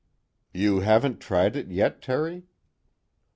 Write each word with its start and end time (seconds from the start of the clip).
"You 0.51 0.79
haven't 0.79 1.19
tried 1.19 1.55
it 1.55 1.67
yet, 1.67 2.01
Terry?" 2.01 2.47